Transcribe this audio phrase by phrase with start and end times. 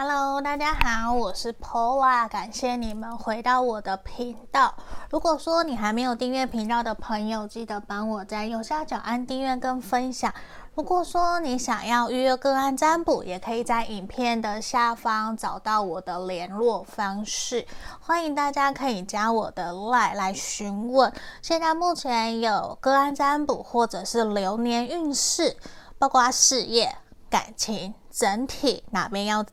[0.00, 4.72] Hello，大家好，我是 Paula，感谢你们回到我的频道。
[5.10, 10.32] 如果说你还没有订阅频道的朋友，记得帮我在右下角按订阅跟分享。
[10.76, 17.66] 如果说你想要预约个案占卜，也可以在影片的下方找到我的联络方式。
[17.98, 21.12] 欢迎大家可以加我的 LINE 来询问。
[21.42, 25.56] 现在目前有个案占卜或者是流年运势，
[25.98, 26.96] 包括事业、
[27.28, 29.44] 感情整体哪边要。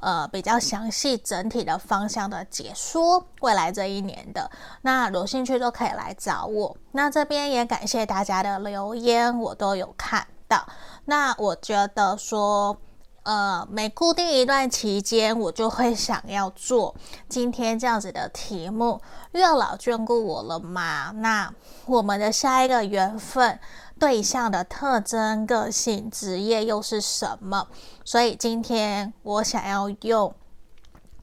[0.00, 4.48] 呃，比较详细整体的方向的解说，未来这一年的，
[4.82, 6.76] 那有兴趣都可以来找我。
[6.92, 10.64] 那这边也感谢大家的留言，我都有看到。
[11.06, 12.78] 那我觉得说，
[13.24, 16.94] 呃，每固定一段期间，我就会想要做
[17.28, 19.00] 今天这样子的题目：
[19.32, 21.10] 月老眷顾我了吗？
[21.16, 21.52] 那
[21.86, 23.58] 我们的下一个缘分。
[23.98, 27.66] 对象的特征、个性、职业又是什么？
[28.04, 30.32] 所以今天我想要用，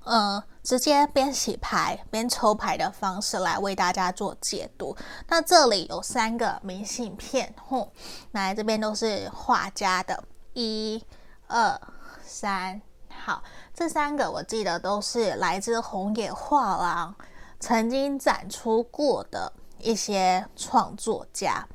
[0.03, 4.95] 呃，直接边洗牌边抽牌的方式来为大家做解读。
[5.29, 7.91] 那这里有三个明信片，吼，
[8.31, 10.23] 来这边都是画家的，
[10.53, 11.01] 一、
[11.47, 11.79] 二、
[12.23, 13.41] 三，好，
[13.73, 17.15] 这三个我记得都是来自红野画廊
[17.59, 21.65] 曾经展出过的一些创作家。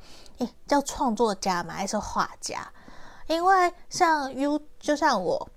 [0.45, 1.73] 诶叫创作家吗？
[1.73, 2.67] 还是画家？
[3.27, 5.49] 因为像 U，就像我，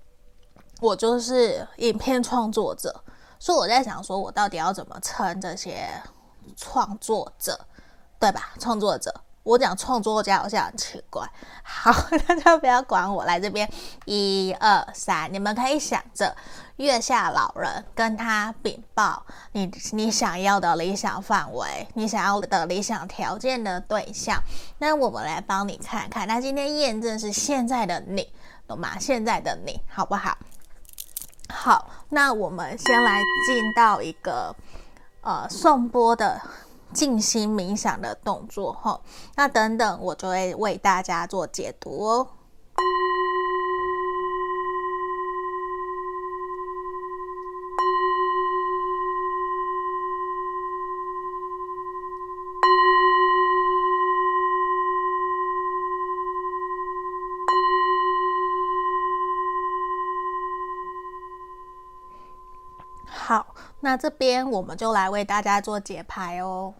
[0.79, 3.03] 我就是影片创作者，
[3.39, 5.89] 所以我在想，说我到底要怎么称这些
[6.55, 7.59] 创作者，
[8.19, 8.53] 对吧？
[8.59, 9.13] 创作者。
[9.45, 11.23] 我讲创作家好像很奇怪，
[11.61, 11.91] 好，
[12.27, 13.25] 大家不要管我。
[13.25, 13.71] 来这边，
[14.05, 16.35] 一二三，你们可以想着
[16.77, 24.41] 月下老人跟他禀报你你想要的理想范围，你想要的理想条件的对象。
[24.79, 26.27] 那我们来帮你看看。
[26.27, 28.27] 那今天验证是现在的你，
[28.67, 28.97] 懂吗？
[28.99, 30.35] 现在的你好不好？
[31.49, 34.55] 好，那我们先来进到一个
[35.21, 36.41] 呃颂钵的。
[36.95, 38.99] 静心冥想的动作，哈，
[39.35, 42.27] 那等等我就会为大家做解读哦。
[63.05, 63.47] 好，
[63.81, 66.73] 那这边我们就来为大家做解牌哦。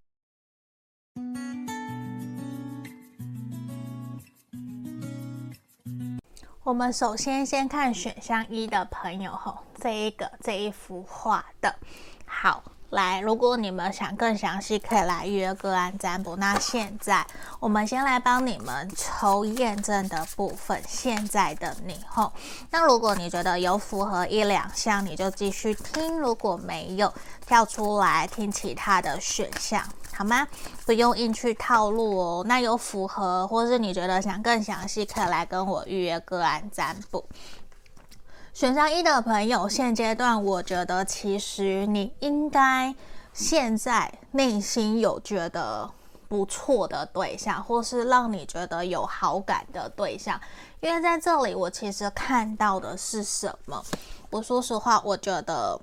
[6.65, 11.75] 我们首先先看选项一的朋友吼，这一个这一幅画的，
[12.25, 16.35] 好，来，如果你们想更详细，可以来约个案占卜。
[16.37, 17.23] 那现在
[17.59, 22.33] 我们先来帮你们抽验证的部分，现在的你吼，
[22.71, 27.13] 那如果你觉得有符合一两项，你就继续听；如果没有，
[27.45, 29.87] 跳出来听其他的选项。
[30.17, 30.47] 好吗？
[30.85, 32.43] 不用硬去套路哦。
[32.47, 37.25] 那有符合，或是你觉得想更详细，可以来跟我预约个案占卜。
[38.53, 42.95] 选项一的朋友，现阶段我觉得其实你应该
[43.33, 45.91] 现在内心有觉得
[46.29, 50.39] 不错的对象，或是让你觉得有好感的对象。
[50.79, 53.83] 因为在这里，我其实看到的是什么？
[54.29, 55.77] 我说实话，我觉得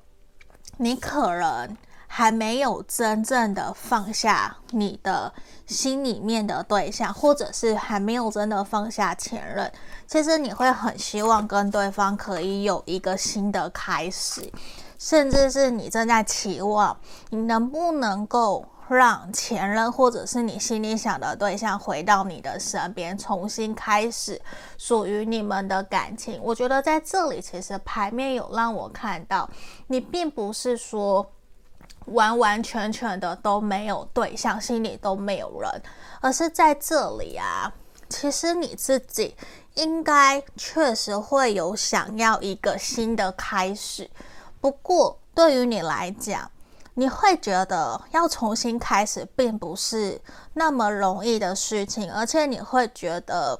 [0.78, 1.76] 你可能。
[2.14, 5.32] 还没有真正的放下你的
[5.64, 9.72] 心里面的对象，或者是还没有真的放下前任，
[10.06, 14.52] 其实你会很希望跟对方可以有一个新的开始，
[14.98, 16.94] 甚至是你正在期望
[17.30, 24.38] 你能不能够让前任或者是你心里想的对象回到你的身边，重新开始
[24.76, 26.38] 属于你们的感情。
[26.42, 29.48] 我觉得在这里其实牌面有让我看到，
[29.86, 31.26] 你并不是说。
[32.06, 35.82] 完完全全的都没有对象，心里都没有人，
[36.20, 37.72] 而是在这里啊，
[38.08, 39.36] 其实你自己
[39.74, 44.10] 应该确实会有想要一个新的开始。
[44.60, 46.50] 不过对于你来讲，
[46.94, 50.20] 你会觉得要重新开始并不是
[50.52, 53.58] 那么容易的事情，而且你会觉得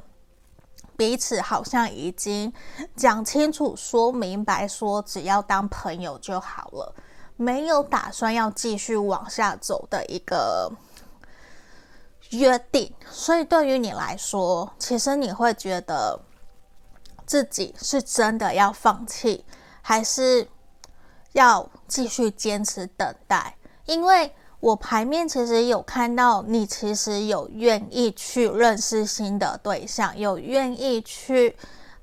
[0.99, 2.53] 彼此好像已经
[2.95, 6.95] 讲清楚、说明白，说只要当朋友就好了。
[7.43, 10.71] 没有打算要继续往下走的一个
[12.31, 16.21] 约定，所以对于你来说，其实你会觉得
[17.27, 19.45] 自己是真的要放弃，
[19.83, 20.47] 还是
[21.33, 23.57] 要继续坚持等待？
[23.87, 31.57] 因为我牌面其实有看到你，其实有愿意去认识新的对象，有愿意去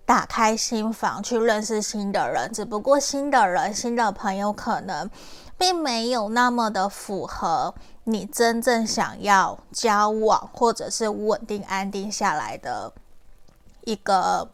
[0.10, 5.08] 打开心房去认识新的人，只不过新的人、新的朋友可能
[5.56, 7.76] 并没有那么的符合
[8.06, 12.92] 你真正想要交往或者是稳定安定下来的
[13.82, 14.50] 一个，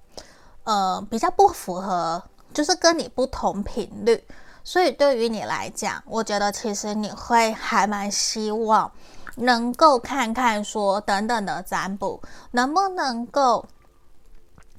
[0.66, 2.22] 呃，比较不符合，
[2.54, 4.28] 就是跟你不同频率。
[4.62, 8.92] 所以对于你来讲，我觉得其实你会还蛮希望
[9.36, 12.22] 能够看看说等等的占卜，
[12.52, 13.66] 能不能够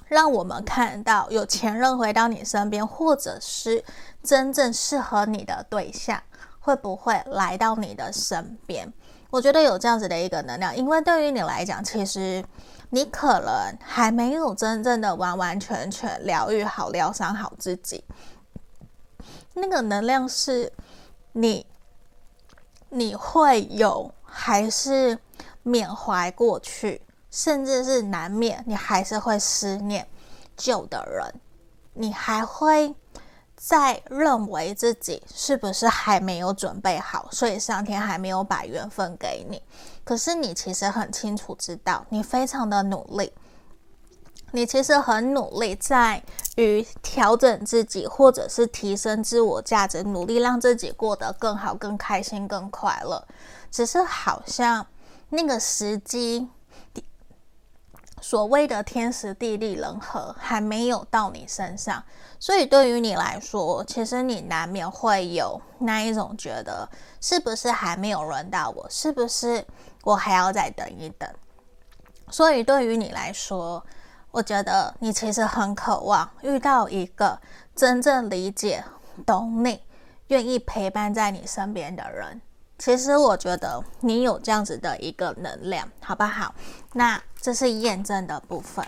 [0.09, 3.85] 让我们看到有前任回到你身边，或者是
[4.23, 6.23] 真正适合你的对象
[6.61, 8.93] 会不会来到你的身边？
[9.31, 12.45] 我觉得有这样子的一个能量，因为对于你来讲，其实
[12.91, 18.05] 你可能还没有真正的完完全全疗愈好、疗伤好自己。
[19.55, 20.73] 那个能量是
[21.33, 21.67] 你，
[22.91, 25.19] 你会有还是
[25.63, 27.03] 缅怀过去，
[27.37, 30.09] 甚至是难免你还是会思念
[30.57, 31.35] 旧的人，
[31.93, 32.95] 你还会
[33.55, 39.63] 在认为自己是不是还没有准备好，所以上天还没有把缘分给你。
[40.03, 43.31] 可是你其实很清楚知道，你非常的努力。
[44.53, 46.23] 你其实很努力，在
[46.57, 53.23] 于调整自己，或者是提升自我价值，努力让自己过得更好、更开心、更快乐。
[53.71, 54.87] 只是好像
[55.29, 56.49] 那个时机，
[58.27, 62.03] 所谓的天时地利人和还没有到你身上，
[62.41, 66.89] 所以对于你来说，其实你难免会有那一种觉得，
[67.21, 68.85] 是不是还没有轮到我？
[68.91, 69.65] 是不是
[70.03, 71.31] 我还要再等一等？
[72.29, 73.81] 所以对于你来说，
[74.33, 77.41] 我觉得你其实很渴望遇到一个
[77.77, 78.83] 真正理解、
[79.25, 79.81] 懂你、
[80.27, 82.43] 愿意陪伴在你身边的人。
[82.79, 86.55] 其实我觉得你有这样子的一个能量，好不好？
[86.93, 88.87] 那这是验证的部分。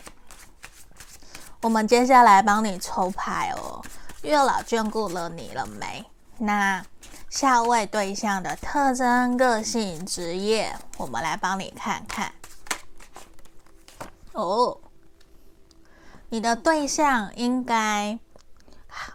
[1.63, 3.83] 我们接下来帮你抽牌哦。
[4.23, 6.05] 月老眷顾了你了没？
[6.39, 6.85] 那
[7.31, 12.33] 下位对象的特征、个性、职业，我们来帮你看看。
[14.33, 14.79] 哦。
[16.31, 18.19] 你的对象应该，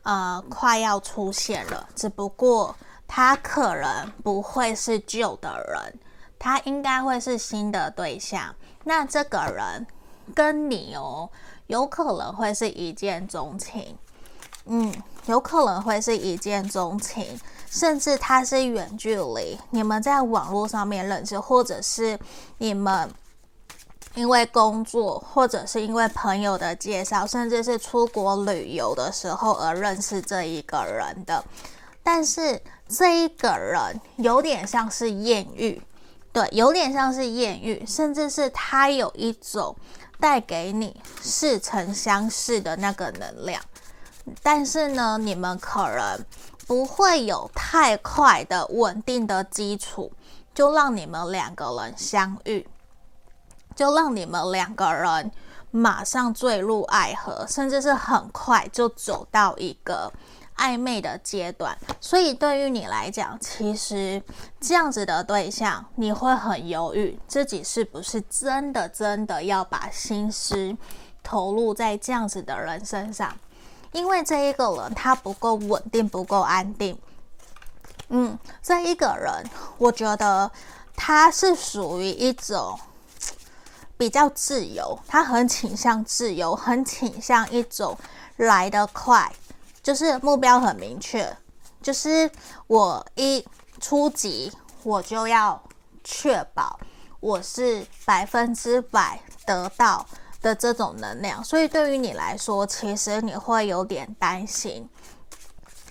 [0.02, 2.75] 呃，快要出现了，只不过
[3.07, 6.00] 他可能不会是旧的人，
[6.38, 8.55] 他应该会是新的对象。
[8.83, 9.85] 那这个人
[10.33, 11.29] 跟你哦，
[11.67, 13.97] 有可能会是一见钟情，
[14.65, 14.94] 嗯，
[15.25, 22.19] 有可能会是一见钟情，甚至他是远距离，你们在网络上面认识，或者是
[22.57, 23.09] 你们。
[24.15, 31.44] 因为工作，或者是因为朋友的介绍，甚至是出国旅游的时候而认识这一个人的。
[32.03, 32.61] 但是
[32.94, 35.81] 这一个人有点像是艳遇，
[36.31, 39.75] 对，有点像是艳遇，甚至是他有一种
[40.19, 43.60] 带给你似曾相识的那个能量。
[44.44, 46.24] 但是呢，你们可能
[46.68, 50.12] 不会有太快的稳定的基础，
[50.54, 52.68] 就让你们两个人相遇。
[53.75, 55.31] 就让你们两个人
[55.72, 60.13] 马上坠入爱河，甚至是很快就走到一个
[60.57, 61.77] 暧昧的阶段。
[62.00, 64.21] 所以对于你来讲，其实
[64.59, 70.75] 这样子的对象，你会很犹豫自己是不是真的真的要把心思
[71.21, 73.36] 投入在这样子的人身上，
[73.91, 76.98] 因为这一个人他不够稳定，不够安定。
[78.10, 80.51] 嗯，这一个人，我觉得
[80.95, 82.79] 他是属于一种。
[83.95, 87.95] 比较自由，他很倾向自由，很倾向一种
[88.38, 89.31] 来得快，
[89.84, 91.36] 就是目标很明确，
[91.82, 92.32] 就是
[92.68, 93.46] 我一
[93.82, 94.52] 初级，
[94.84, 95.62] 我就要
[96.06, 96.80] 确保
[97.20, 100.06] 我是百分之百得到
[100.42, 101.44] 的这种能量。
[101.44, 104.90] 所以对于你来说，其实你会有点担心，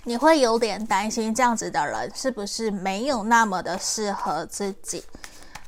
[0.03, 5.05] 你会有点担心这样子的人是不是没有那么的适合自己。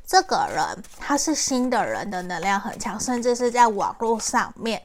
[0.08, 4.82] 这个人他是新的人的能量很强，甚至是在网络上面，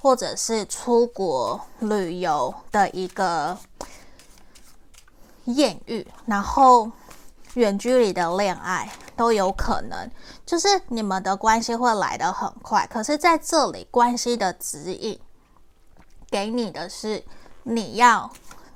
[0.00, 3.58] 或者是出国旅游的一个
[5.44, 6.90] 艳遇，然后
[7.54, 10.10] 远距离的恋爱都有可能，
[10.46, 12.86] 就是你们的关系会来得很快。
[12.86, 15.18] 可是在这里，关系的指引
[16.30, 17.24] 给你的是
[17.64, 18.30] 你要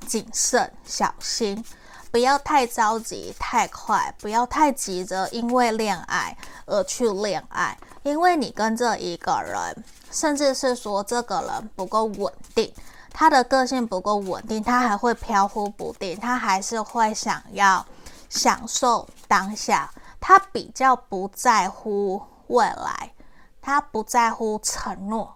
[0.07, 1.65] 谨慎小心。
[2.11, 6.37] 不要太着急，太快，不要太急着因为恋爱
[6.67, 12.73] 而去恋爱，因为你跟这一个人，甚至是说这个人不够稳定，
[13.11, 17.85] 他的个性不够稳定，他还会飘忽不定，他还是会想要
[18.29, 19.91] 享受当下，
[20.21, 23.13] 他比较不在乎未来，
[23.61, 25.35] 他不在乎承诺，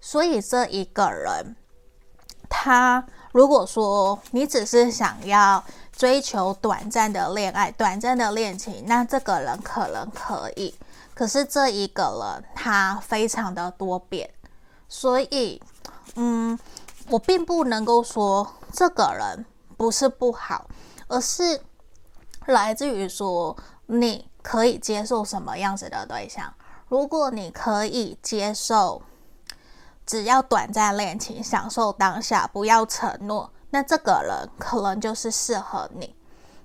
[0.00, 1.56] 所以这一个人，
[2.48, 10.74] 他如果说你只是想要追求短暂的恋爱、短暂的恋情，那这个人可能可以。
[11.14, 14.32] 可是这一个人他非常的多变，
[14.88, 15.62] 所以，
[16.16, 16.58] 嗯，
[17.08, 19.44] 我并不能够说这个人
[19.76, 20.68] 不是不好，
[21.08, 21.60] 而是
[22.46, 26.52] 来自于说你可以接受什么样子的对象。
[26.88, 29.02] 如果你可以接受，
[30.04, 36.14] 只要短暂恋情，享受当下，不要承诺，那这个人可能就是适合你。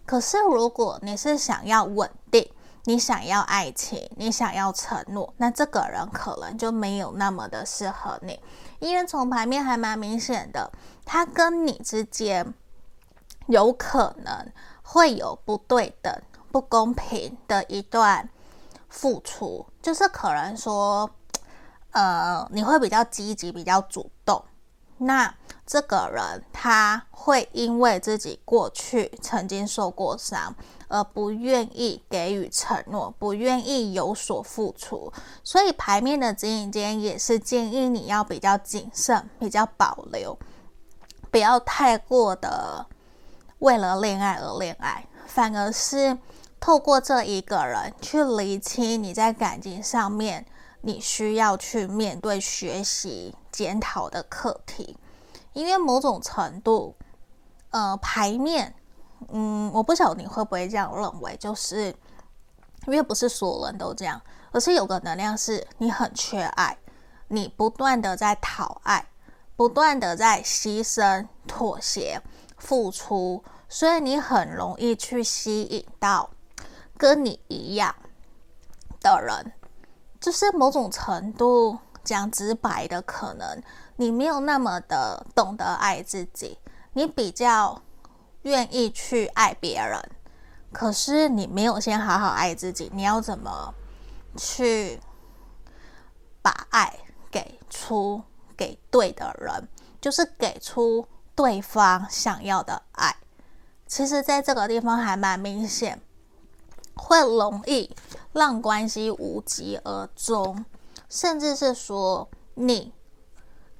[0.06, 2.50] 可是如果你是想要稳定，
[2.88, 8.40] 你想要爱情，你想要承诺，那这个人可能就没有那么的适合你，
[8.80, 10.72] 因为从牌面还蛮明显的，
[11.06, 12.54] 他跟你之间
[13.48, 14.50] 有可能
[14.84, 18.30] 会有不对等、不公平的一段
[18.88, 21.10] 付出，就是可能说，
[21.92, 24.42] 呃，你会比较积极、比较主动，
[25.00, 25.36] 那
[25.68, 30.56] 这个人他会因为自己过去曾经受过伤。
[30.90, 35.12] 而不愿意给予承诺，不愿意有所付出，
[35.44, 40.40] 所以牌面的指引间也是建议你要比较谨慎，比较保留，
[41.30, 42.86] 不要太过的
[43.60, 46.18] 为了恋爱而恋爱，反而是
[46.58, 50.46] 透过这一个人去厘清你在感情上面
[50.80, 54.96] 你需要去面对、学习、检讨的课题，
[55.58, 56.96] 因为某种程度，
[57.72, 58.76] 呃，牌面。
[59.30, 61.88] 嗯，我不晓得你会不会这样认为，就是
[62.86, 64.22] 因为不是所有人都这样，
[64.52, 66.78] 而是有个能量是你很缺爱，
[67.30, 69.04] 你不断的在讨爱，
[69.56, 72.22] 不断的在牺牲、妥协、
[72.60, 76.30] 付出，所以你很容易去吸引到
[76.96, 77.96] 跟你一样
[79.02, 79.52] 的人，
[80.22, 83.60] 就是某种程度讲直白的，可能
[83.98, 86.58] 你没有那么的懂得爱自己，
[86.94, 87.82] 你比较。
[88.44, 90.02] 愿意去爱别人，
[90.72, 93.74] 可是你没有先好好爱自己，你要怎么
[94.38, 95.02] 去
[96.42, 96.98] 把爱
[97.30, 98.22] 给出
[98.56, 99.68] 给对的人？
[100.00, 103.18] 就是给出对方想要的爱。
[103.86, 106.00] 其实，在这个地方还蛮明显，
[106.96, 107.94] 会容易
[108.32, 110.64] 让关系无疾而终，
[111.10, 112.94] 甚至是说你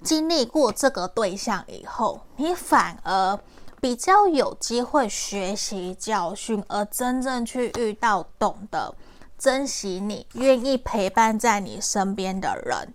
[0.04, 3.40] 经历过这个对象以后，你反而。
[3.80, 8.96] 比较有机会学习教训，而真正去遇到懂得
[9.38, 12.92] 珍惜你、愿意陪伴在你身边的人，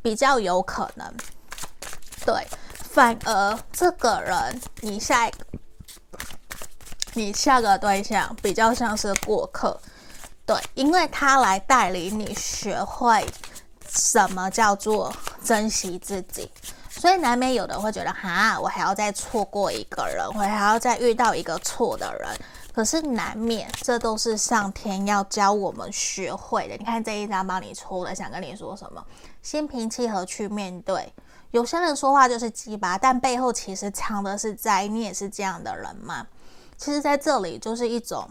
[0.00, 1.06] 比较有可能。
[2.24, 2.46] 对，
[2.78, 5.38] 反而这个人，你下一个，
[7.12, 9.78] 你下个对象比较像是过客。
[10.46, 13.22] 对，因为他来带领你学会
[13.92, 16.50] 什么叫做珍惜自己。
[16.88, 22.28] 所以难免有的会觉得，哈，我还要再错过一个人，我还要再遇到一个错的人。
[22.74, 26.76] 可是难免，这都是上天要教我们学会的。
[26.76, 29.04] 你看这一张帮你抽的，想跟你说什么？
[29.42, 31.12] 心平气和去面对。
[31.50, 34.86] 有些人说话就是鸡巴，但背后其实藏的是灾。
[34.86, 36.26] 你也是这样的人吗？
[36.76, 38.28] 其实在这里就是一种，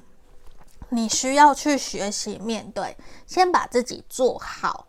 [0.89, 4.87] 你需要去学习面对，先把自己做好。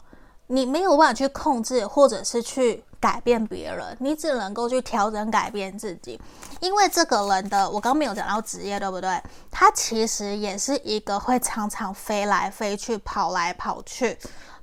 [0.53, 2.85] 你没有办法去控制，或者是去。
[3.03, 6.21] 改变别人，你只能够去调整改变自己，
[6.61, 9.21] 因为这个人的，我刚没有讲到职业，对不对？
[9.51, 14.17] 他其实也是一个会常常飞来飞去、跑来跑去，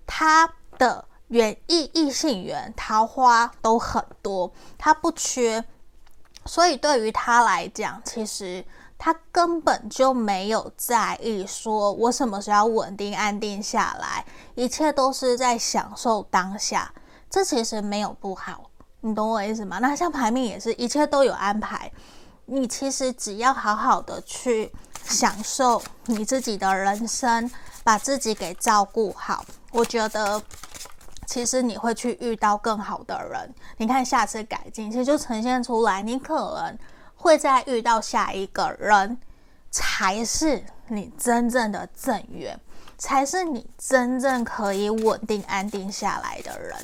[0.08, 5.62] 他的缘异异性缘桃花都很多，他不缺，
[6.46, 8.64] 所以对于他来讲，其实
[9.00, 14.26] 他根本就没有在意说我什么时候稳定安定下来，
[14.56, 16.94] 一切都是在享受当下。
[17.30, 19.80] 这其实没有不好，你懂我意思吗？
[19.80, 21.90] 那像牌面也是一切都有安排，
[22.46, 24.70] 你其实只要好好的去
[25.06, 27.50] 享受你自己的人生，
[27.86, 30.42] 把自己给照顾好，我觉得
[31.26, 33.56] 其实你会去遇到更好的人。
[33.78, 36.78] 你看下次改进，其实就呈现出来，你可能
[37.22, 39.20] 会再遇到下一个人，
[39.70, 42.58] 才是你真正的正缘，
[42.98, 46.76] 才是你真正可以稳定安定下来的人。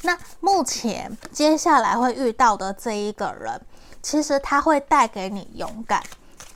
[0.00, 3.60] 那目前接下来会遇到的这一个人，
[4.02, 6.02] 其实他会带给你勇敢，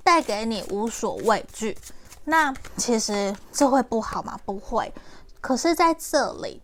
[0.03, 1.77] 带给你无所畏惧。
[2.25, 4.41] 那其实这会不好吗？
[4.47, 4.93] 不会。
[5.43, 6.61] 可是在这里，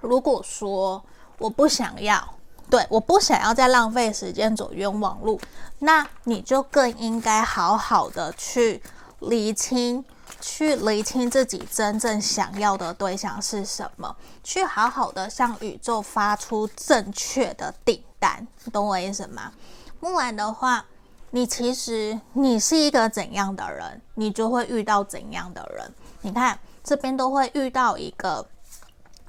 [0.00, 1.04] 如果说
[1.38, 2.36] 我不想要，
[2.70, 5.40] 对，我不想要再浪费时间走冤枉路，
[5.80, 8.82] 那你就更应该好好的去
[9.20, 10.04] 厘清
[10.40, 19.52] 去厘清自己真正想要的对象是什么，去好好的向宇宙发出正确的订单，懂我意思吗？
[20.00, 20.84] 不然的话，
[21.30, 25.94] 你其实你是一个怎样的人，你就会遇到怎样的人。
[26.22, 28.46] 你看这边都会遇到一个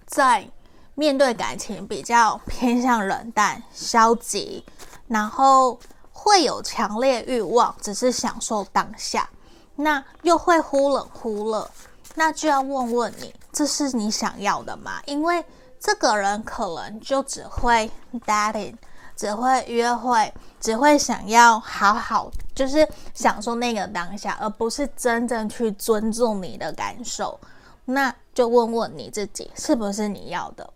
[0.05, 0.49] 在
[0.95, 4.65] 面对感情比较偏向冷淡、消极，
[5.07, 5.77] 然后
[6.11, 9.29] 会有强烈欲望，只是享受当下。
[9.75, 11.69] 那又会忽冷忽热，
[12.15, 15.01] 那就要问问你，这是你想要的吗？
[15.05, 15.43] 因为
[15.79, 17.91] 这个人可能就只会
[18.25, 18.75] dating，
[19.17, 27.37] 只会约会，只会想要好好，就是享受那个当下，而不是真正去尊重你的感受。
[27.83, 30.67] 那就问问你自己，是不是你要的？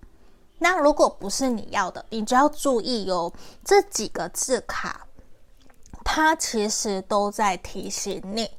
[0.59, 3.33] 那如果不是你要的，你就要注意哦，
[3.65, 5.07] 这几个字卡，
[6.03, 8.49] 它其实都在提醒你。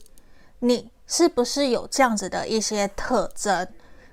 [0.58, 3.68] 你是不是有这样子的一些特征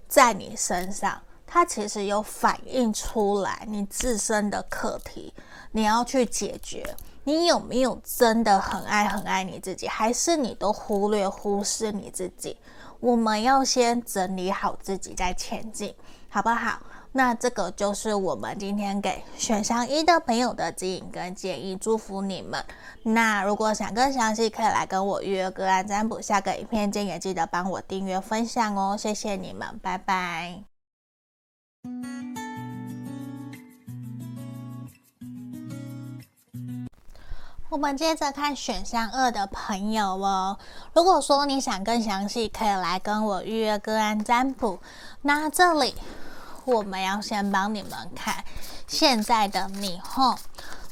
[0.08, 1.22] 在你身上？
[1.46, 5.34] 它其实有反映出来你自身的课题，
[5.72, 6.96] 你要去解决。
[7.24, 12.58] 你有没有真的很爱很爱你自己，还是你都忽略忽视你自己？
[13.00, 15.94] 我们要先整理好自己再前进，
[16.30, 16.82] 好不好？
[17.18, 22.64] 那这个就是我们今天给选项一的朋友的指引跟建议，祝福你们。
[23.02, 26.22] 那如果想更详细，可以来跟我预约个案占卜。
[26.22, 30.62] 下个影片见，也记得帮我订阅分享哦，谢谢你们，拜拜。
[37.70, 40.60] 我们接着看选项二的朋友哦，
[40.94, 44.78] 如果说你想更详细，可以来跟我预约个案占卜。
[45.24, 45.96] 那这里。
[46.68, 48.44] 我们要先帮你们看
[48.88, 50.38] 现在的你后，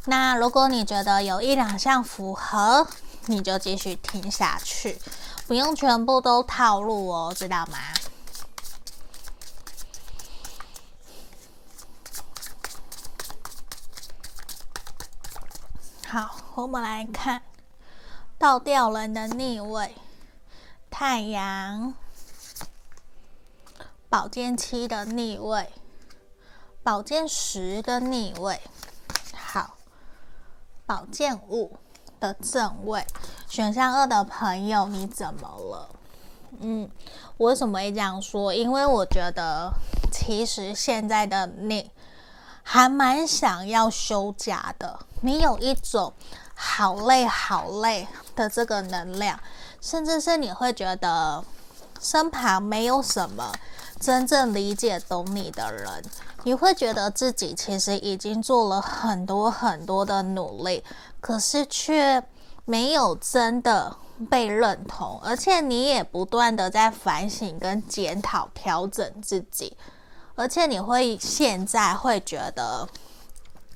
[0.05, 2.87] 那如果你觉得有一两项符合，
[3.25, 4.97] 你就继续听下去，
[5.45, 7.77] 不用全部都套路哦，知道吗？
[16.07, 17.41] 好，我们来看
[18.37, 19.93] 倒吊人的逆位，
[20.89, 21.95] 太阳。
[24.15, 25.73] 宝剑七的逆位，
[26.81, 28.61] 宝剑十的逆位，
[29.33, 29.75] 好，
[30.85, 31.77] 宝剑五
[32.17, 33.05] 的正位。
[33.49, 35.89] 选项二的朋友，你怎么了？
[36.61, 36.89] 嗯，
[37.35, 38.53] 我为什么会这样说？
[38.53, 39.73] 因为我觉得，
[40.09, 41.91] 其实现在的你
[42.63, 46.13] 还蛮想要休假的，你有一种
[46.53, 49.37] 好累好累的这个能量，
[49.81, 51.43] 甚至是你会觉得
[51.99, 53.51] 身旁没有什么。
[53.99, 56.03] 真正理解懂你的人，
[56.43, 60.83] 你会觉得自己其实已经做了很多很多的努力，
[61.19, 62.23] 可是却
[62.65, 63.95] 没有真的
[64.29, 69.75] 被认同，而且你也不断的在反省跟检讨调整自己，
[70.35, 72.87] 而且你会现在会觉得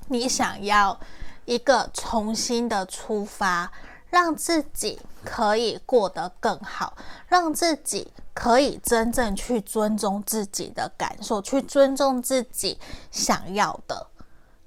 [0.08, 0.98] 你想要
[1.44, 3.72] 一个重新的出发，
[4.10, 6.96] 让自己可以过得更好，
[7.26, 8.12] 让自己。
[8.32, 12.78] 可以真正去尊重自己的感受，去尊重自己
[13.10, 14.06] 想要的，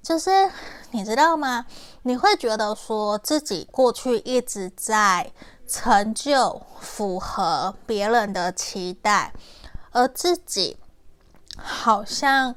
[0.03, 0.51] 就是
[0.91, 1.65] 你知道吗？
[2.03, 5.32] 你会觉得说自己过去一直在
[5.65, 9.34] 成就符合别人的期待，
[9.91, 10.77] 而自己
[11.58, 12.53] 好像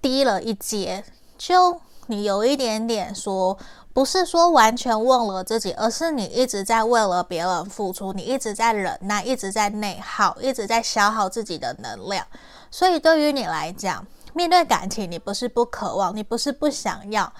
[0.00, 1.04] 低了一阶，
[1.36, 3.58] 就你有一点点说。
[3.94, 12.26] 不是说完全忘了自己，而是你一直在为了别人付出，你一直在忍耐，一直在内耗，一直在消耗自己的能量。
[12.72, 17.32] 所以对于你来讲，面对感情，你不是不渴望，你不是不想要，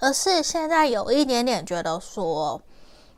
[0.00, 2.60] 而是现在有一点点觉得说，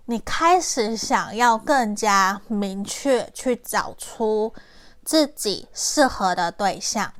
[0.04, 4.52] 你开始想要更加明确去找出
[5.02, 7.10] 自己适合的对象，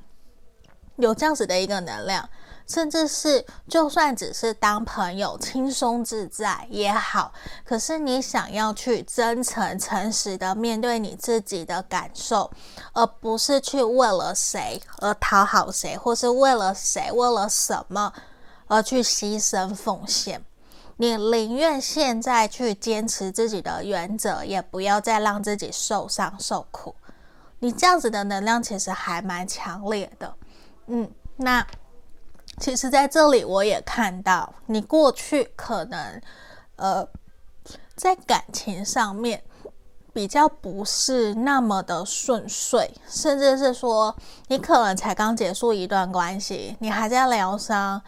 [0.96, 2.28] 有这样子的一个能量。
[2.72, 7.30] 甚至是，就算只是当朋友，轻松自在也好。
[7.66, 12.50] 可是你想要去真诚、诚实的面对你自己的感受，
[12.94, 18.10] 而不是去为了谁而讨好谁，或是为了谁、为了什么
[18.68, 20.42] 而去牺牲奉献。
[20.96, 26.94] 你宁愿现在去坚持自己的原则，也不要再让自己受伤受苦。
[27.58, 30.34] 你这样子的能量其实还蛮强烈的。
[30.86, 31.66] 嗯，那。
[32.58, 36.20] 其实，在这里我也看到，你过去可能，
[36.76, 37.06] 呃，
[37.96, 39.42] 在感情上面
[40.12, 44.14] 比较不是那么的顺遂，甚至是说，
[44.48, 48.00] 你可能才刚结束一段关系，你还在疗伤，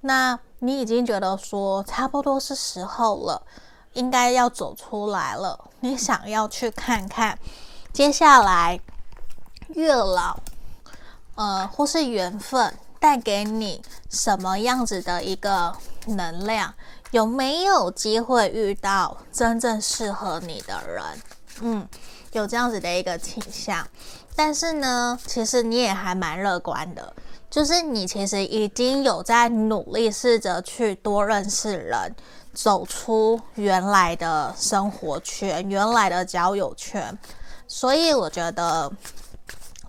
[0.00, 3.42] 那你已经觉得说差不多是时候了，
[3.92, 7.38] 应该要走出来了，你想要去看看
[7.92, 8.80] 接下来
[9.68, 10.38] 月老，
[11.36, 15.74] 呃，或是缘分带给你什么样子的一个
[16.06, 16.72] 能量？
[17.10, 21.04] 有没有机会遇到真正适合你的人？
[21.62, 21.88] 嗯，
[22.30, 23.84] 有这样子的一个倾向。
[24.36, 27.12] 但是呢，其实你也还蛮乐观的，
[27.50, 32.14] 就是你其实已经有在努力试着去多认识人，
[32.54, 37.18] 走出原来的生活圈、原来的交友圈。
[37.66, 38.90] 所以我觉得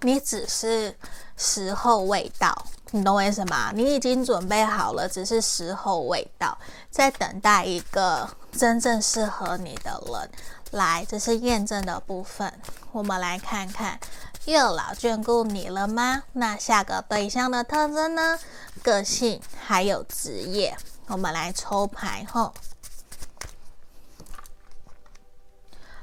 [0.01, 0.95] 你只是
[1.37, 2.65] 时候未到。
[2.93, 3.71] 你懂我意思吗？
[3.73, 6.57] 你已经准备好了，只是时候未到，
[6.89, 10.29] 在等待一个真正适合你的人
[10.71, 11.05] 来。
[11.07, 12.53] 这是验证的部分，
[12.91, 13.97] 我们来看看
[14.43, 16.23] 月老眷顾你了吗？
[16.33, 18.37] 那下个对象的特征呢？
[18.83, 20.75] 个性还有职业，
[21.07, 22.53] 我们来抽牌后。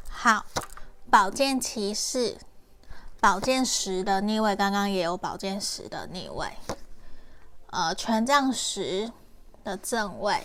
[0.08, 0.46] 好，
[1.10, 2.38] 宝剑骑士。
[3.20, 6.52] 宝剑十的逆位，刚刚也有宝剑十的逆位，
[7.70, 9.12] 呃，权杖十
[9.62, 10.42] 的正位，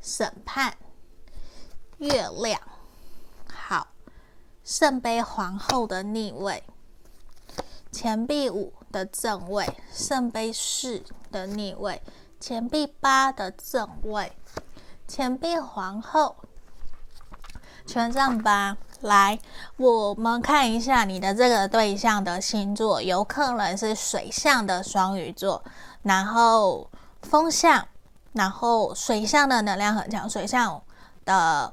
[0.00, 0.74] 审判，
[1.98, 2.58] 月亮，
[3.46, 3.88] 好，
[4.64, 6.64] 圣杯皇后的逆位，
[7.92, 12.02] 钱币五的正位，圣杯四的逆位，
[12.40, 14.32] 钱币八的正位，
[15.06, 16.36] 钱币皇后，
[17.86, 18.78] 权杖八。
[19.02, 19.38] 来，
[19.76, 25.62] 我们看一下你的这个对象的星座，有可能是水象的双鱼座，
[26.02, 26.90] 然后
[27.22, 27.86] 风象，
[28.32, 30.82] 然后水象的能量很强，水象
[31.24, 31.72] 的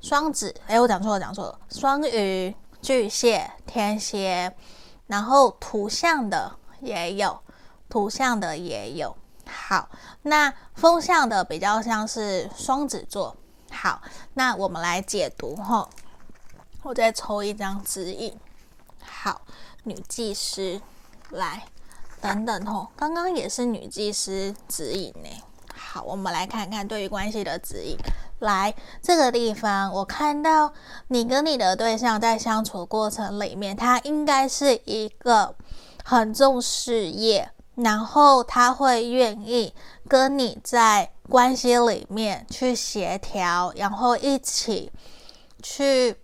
[0.00, 4.54] 双子，哎，我讲错了，讲错了，双鱼、巨蟹、天蝎，
[5.06, 7.40] 然后土象的也有，
[7.88, 9.16] 土象的也有。
[9.46, 9.88] 好，
[10.22, 13.36] 那风象的比较像是双子座。
[13.70, 14.02] 好，
[14.34, 15.88] 那我们来解读哈。
[16.82, 18.38] 我再抽一张指引，
[19.02, 19.42] 好，
[19.84, 20.80] 女技师
[21.30, 21.66] 来，
[22.20, 25.28] 等等吼，刚刚也是女技师指引呢。
[25.74, 27.96] 好，我们来看看对于关系的指引。
[28.40, 30.72] 来这个地方，我看到
[31.08, 35.54] 你跟你的对象在相处过程里面，他应该是一个
[36.04, 39.74] 很重事业，然后他会愿意
[40.06, 44.92] 跟你在关系里面去协调，然后一起
[45.62, 46.16] 去。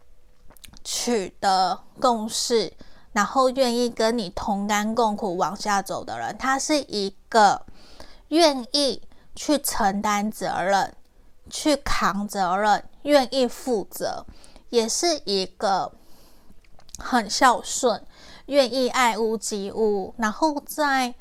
[0.86, 2.70] 取得共识，
[3.14, 7.62] 然后愿意跟你同甘共苦往下走的人，他是一个
[8.28, 9.00] 愿意
[9.36, 10.92] 去承担责任、
[11.48, 14.26] 去扛责任、愿意负责，
[14.68, 15.92] 也是一个
[16.98, 18.04] 很孝顺、
[18.46, 20.12] 愿意爱屋及乌。
[20.18, 21.14] 然后在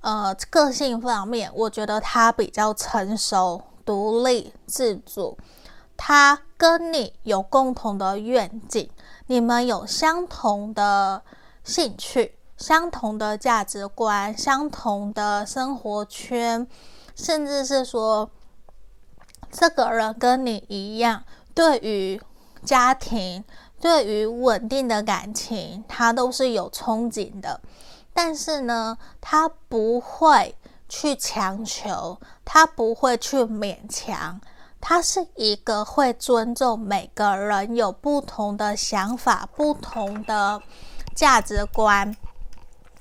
[0.00, 5.36] 呃个性方面，我觉得他比较成熟、独立、自主。
[5.96, 8.88] 他跟你有共同的愿景。
[9.26, 11.22] 你们有相同的
[11.64, 16.66] 兴趣、相同的价值观、相同的生活圈，
[17.14, 18.30] 甚至是说，
[19.50, 22.20] 这个人跟你一样，对于
[22.64, 23.44] 家庭、
[23.80, 27.60] 对于稳定的感情，他都是有憧憬的。
[28.12, 30.54] 但是呢，他不会
[30.88, 34.40] 去强求，他不会去勉强。
[34.84, 40.60] 他是一个会尊重每个人有不同的想法、不同的
[41.14, 42.16] 价值观，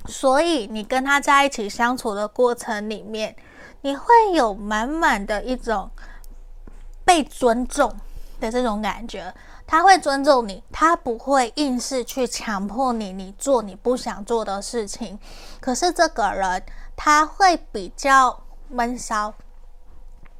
[0.05, 3.35] 所以你跟他在一起相处的过程里面，
[3.81, 5.89] 你会有满满的一种
[7.03, 7.91] 被尊重
[8.39, 9.33] 的这种感觉。
[9.65, 15.17] 他会尊重你，他不会硬是去强迫你，你做你不想做的事情。
[15.59, 16.63] 可是这个人
[16.95, 19.33] 他会比较闷骚。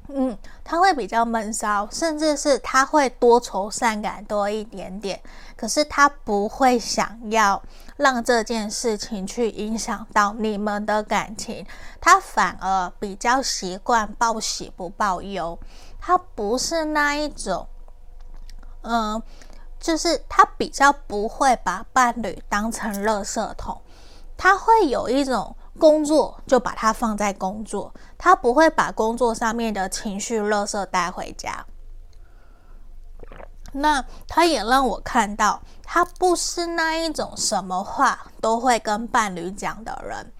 [0.08, 5.22] 嗯，他会比较闷骚，甚至是他会多愁善感多一点点，
[5.56, 7.62] 可是他不会想要
[7.96, 11.64] 让这件事情去影响到你们的感情，
[12.00, 15.58] 他反而比较习惯报喜不报忧，
[15.98, 17.66] 他不是那一种，
[18.82, 19.22] 嗯、
[19.78, 23.80] 就是他比较不会把伴侣当成垃圾桶，
[24.36, 25.56] 他会有一种。
[25.78, 31.64] 工作就把它放在工作，他不会把工作上面的情绪垃圾带回家。
[33.72, 40.32] 那他也让我看到，他不是那一种什么话都会跟伴侣讲的人。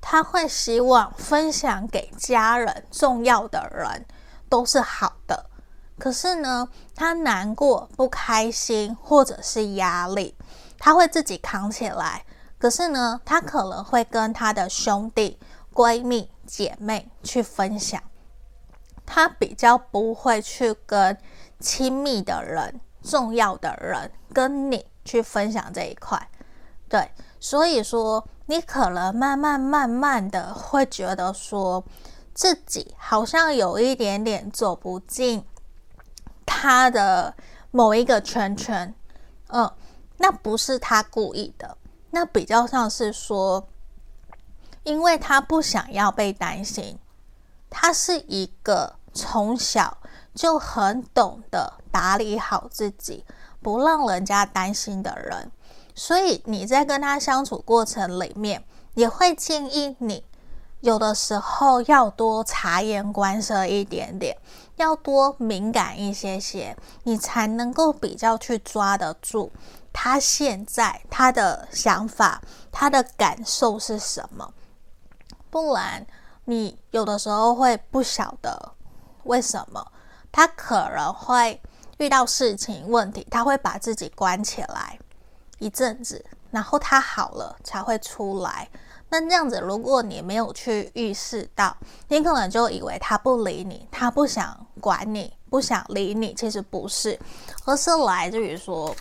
[0.00, 4.04] 他会希望分享给家人、重要的人
[4.48, 5.46] 都是好的。
[5.96, 10.36] 可是呢，他难过、不开心或者是压力，
[10.76, 12.24] 他会自己扛起来。
[12.62, 15.36] 可是呢，他可能会跟他的兄弟、
[15.74, 18.00] 闺蜜、姐妹去分享，
[19.04, 21.18] 他比较不会去跟
[21.58, 26.30] 亲密的人、重要的人跟你去分享这一块。
[26.88, 31.84] 对，所以说你可能慢慢慢慢的会觉得说
[32.32, 35.44] 自己好像有一点点走不进
[36.46, 37.34] 他的
[37.72, 38.94] 某一个圈圈，
[39.48, 39.68] 嗯，
[40.18, 41.76] 那不是他故意的，
[42.12, 43.66] 那比较像是说，
[44.84, 46.98] 因为他不想要被担心，
[47.68, 49.96] 他是一个从小
[50.34, 53.24] 就很懂得打理好自己，
[53.60, 55.50] 不让人家担心的人，
[55.94, 58.62] 所以你在跟他相处过程里面，
[58.94, 60.22] 也会建议你
[60.80, 64.36] 有的时候要多察言观色一点点，
[64.76, 69.50] 要多敏感一些些，你才能够比较去抓得住
[69.92, 74.52] 他现在他的想法，他的感受是什么，
[75.50, 76.06] 不然
[76.44, 78.72] 你有的时候会不晓得
[79.24, 79.86] 为什么。
[80.32, 81.60] 他可能会
[81.98, 84.98] 遇到事情问题，他会把自己关起来
[85.58, 88.66] 一阵子，然后他好了才会出来。
[89.10, 91.76] 那这样子，如果你没有去预示到，
[92.08, 96.32] 你可能就以为他不理你，他不想管你，不想理你。
[96.32, 97.20] 其实不是，
[97.66, 98.96] 而是来自于说，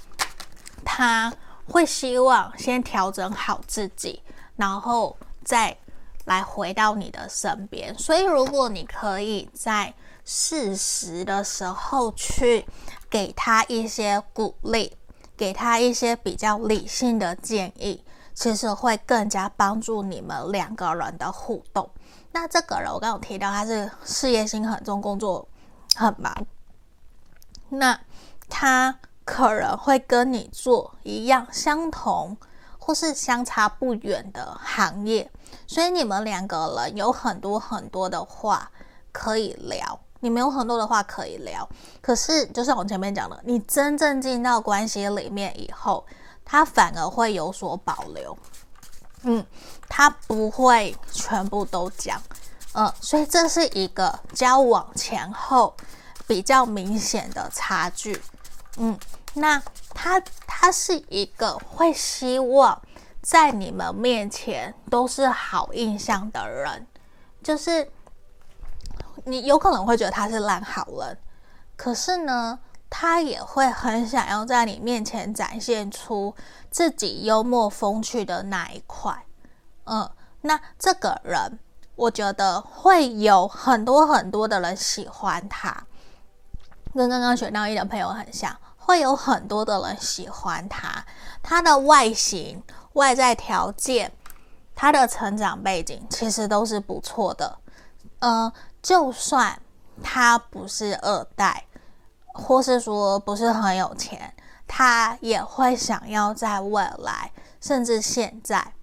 [0.84, 1.34] 他
[1.68, 4.22] 会希望先调整好自己，
[4.56, 5.78] 然后再
[6.26, 7.98] 来回到你的身边。
[7.98, 12.66] 所以，如果你可以在适时的时候去
[13.10, 14.96] 给他一些鼓励，
[15.36, 21.90] 给他一些比较理性的建议，其实会更加帮助你们两个人的互动。
[22.32, 25.48] 那这个人我刚刚有提到他是事业心很重，工作
[25.96, 26.34] 很忙，
[27.70, 28.00] 那
[28.48, 29.00] 他
[29.32, 32.36] 可能会跟你做一样相同
[32.78, 35.32] 或是相差不远的行业，
[35.66, 38.70] 所以你们两个人有很多很多的话
[39.14, 39.98] 可以聊。
[40.20, 41.68] 你们有很多的话可以聊，
[42.02, 46.06] 可是就像我前面讲的，你真正进到关系里面以后，
[46.44, 48.38] 他反而会有所保留，
[49.24, 49.46] 嗯，
[49.88, 52.22] 他不会全部都讲，
[52.74, 55.74] 嗯，所以这是一个交往前后
[56.28, 58.22] 比较明显的差距，
[58.78, 59.00] 嗯，
[59.34, 59.62] 那
[59.94, 62.82] 他他是一个会希望
[63.22, 66.88] 在你们面前都是好印象的人，
[67.44, 67.92] 就是。
[69.26, 71.16] 你有可能会觉得他是烂好人，
[71.76, 72.58] 可是呢，
[72.90, 76.34] 他也会很想要在你面前展现出
[76.72, 79.24] 自己幽默风趣的那一块。
[79.84, 80.10] 嗯，
[80.42, 81.60] 那这个人，
[81.96, 85.86] 我觉得会有很多很多的人喜欢他，
[86.96, 91.06] 跟刚刚选到一的朋友很像，会有很多的人喜欢他。
[91.42, 92.62] 他的外形、
[92.94, 94.12] 外在条件、
[94.76, 97.58] 他的成长背景，其实都是不错的。
[98.20, 98.52] 嗯。
[98.82, 99.62] 就算
[100.02, 101.66] 他不是二代，
[102.34, 104.34] 或是说不是很有钱，
[104.68, 108.74] 他也会想要在未来，甚至现在，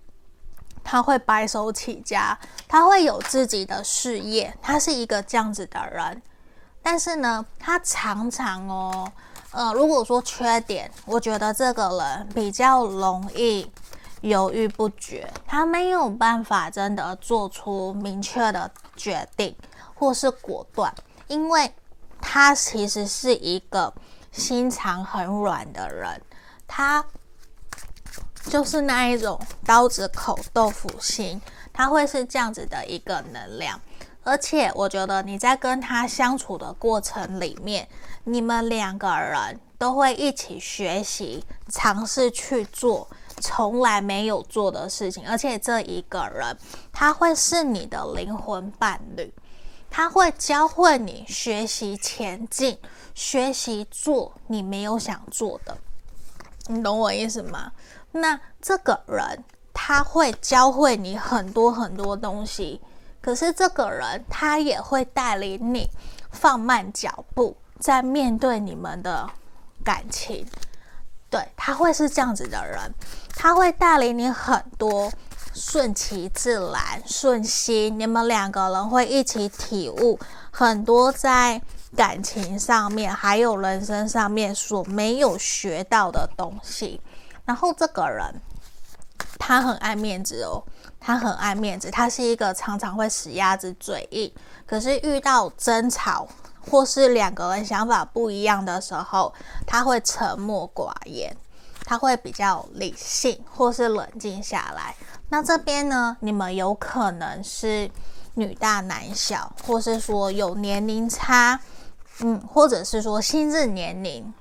[0.85, 6.23] 他会白手起家，他会有自己的事业，他是一个这样子的人。
[6.81, 9.11] 但是呢，他常常哦，
[9.53, 13.71] 呃，如果说缺点，我觉得这个人比较容易
[14.21, 19.57] 犹豫不决，他没有办法真的做出明确的决定。
[20.01, 20.95] 或是果断，
[21.27, 21.75] 因为
[22.21, 23.93] 他其实是一个
[24.31, 26.23] 心肠很软的人，
[26.69, 27.05] 他
[28.45, 33.81] 就是那一种刀子口豆腐心，他会是这样子的一个能量。
[34.29, 37.89] 而且我觉得你在跟他相处的过程里面，
[38.25, 43.09] 你们两个人都会一起学习，尝试去做
[43.41, 46.55] 从来没有做的事情，而且这一个人
[46.93, 49.33] 他会是你的灵魂伴侣。
[49.91, 52.79] 他会教会你学习前进，
[53.15, 55.75] 学习做你没有想做的，
[56.67, 57.73] 你懂我意思吗？
[58.13, 62.83] 那这个人他会教会你很多很多东西，
[63.29, 65.87] 可是这个人他也会带领你
[66.31, 69.29] 放慢脚步，在面对你们的
[69.85, 70.47] 感情。
[71.29, 72.91] 对，他会是这样子的人，
[73.37, 75.13] 他会带领你很多。
[75.55, 80.19] 顺其自然，顺心，你们两个人会一起体悟
[80.51, 81.61] 很多在
[81.95, 86.99] 感情上面，还有人生上面所没有学到的东西。
[87.45, 88.41] 然后这个人，
[89.39, 90.65] 他很爱面子哦，
[91.01, 94.33] 他很爱面子，他是一个常常会死鸭子嘴硬，
[94.67, 96.29] 可是遇到争吵
[96.71, 99.33] 或是两个人想法不一样的时候，
[99.67, 101.35] 他会沉默寡言，
[101.85, 104.95] 他会比较理性或是冷静下来。
[105.31, 107.91] 那这边呢，你们有可能是
[108.35, 111.61] 女大男小，或是说有年龄差，
[112.21, 114.33] 嗯，或者是说心智年龄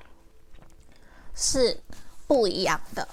[1.34, 1.80] 是
[2.26, 3.06] 不一样的。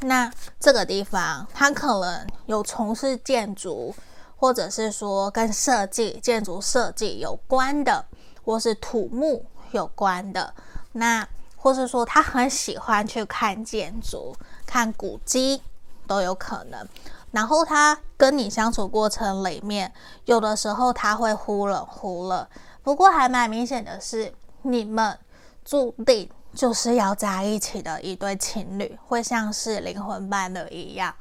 [0.00, 0.30] 那
[0.60, 3.94] 这个地方，他可能有从事建筑，
[4.36, 8.04] 或者是说跟设计、建筑设计有关的，
[8.44, 10.54] 或是土木有关的。
[10.92, 14.34] 那或是说他很喜欢去看建筑、
[14.64, 15.60] 看古迹
[16.06, 16.88] 都有可能。
[17.32, 19.92] 然后他跟你相处过程里面，
[20.24, 22.48] 有的时候他会忽冷忽热。
[22.82, 24.32] 不过还蛮明显的是，
[24.62, 25.18] 你们
[25.64, 26.30] 注定。
[26.58, 31.14] 就是要在一起的一对情侣，会像是灵魂伴侣一样。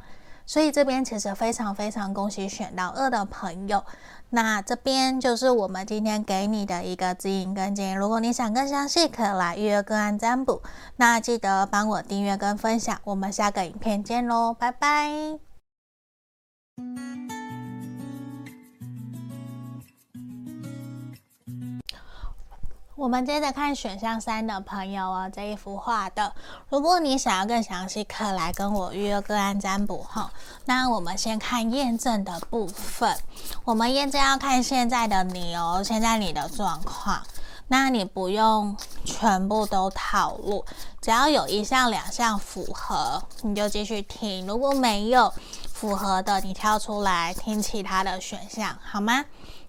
[0.48, 3.84] 所以这边其实非常非常恭喜选到二的朋友。
[4.32, 7.94] 那这边就是我们今天给你的一个指引跟建议。
[7.94, 10.64] 如果你想更详细，可以来预约个案占卜。
[10.96, 13.00] 那记得帮我订阅跟分享。
[13.04, 15.38] 我们下个影片见喽，拜拜。
[22.98, 26.34] 我们接着看选项三的朋友哦，这一幅画的。
[26.68, 30.32] 如果你想要更详细，可来跟我预约个案占卜哈。
[30.66, 33.16] 那我们先看验证的部分。
[33.66, 37.22] 我们验证要看现在的你哦，现在你的状况。
[37.68, 40.66] 那你不用全部都套路，
[41.00, 44.48] 只要有一项、两项符合，你就继续听。
[44.48, 45.32] 如果没有
[45.72, 49.24] 符合的，你跳出来听其他的选项，好吗？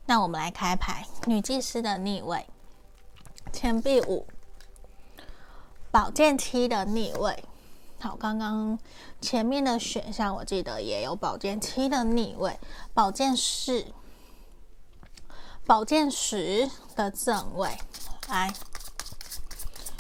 [0.07, 2.47] 那我们来开牌，女祭司的逆位。
[3.61, 4.25] 钱币五，
[5.91, 7.43] 宝剑七的逆位。
[7.99, 8.79] 好，刚刚
[9.21, 12.57] 前面的选项我记得也有宝剑七的逆位，
[12.95, 13.87] 宝剑四，
[15.67, 17.77] 宝剑十的正位。
[18.29, 18.55] 来，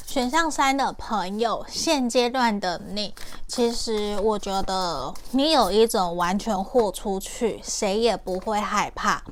[0.06, 3.12] 选项三的朋友，现阶段的你，
[3.48, 9.24] 其实我觉得你有一种完全豁出去，谁也不会害怕。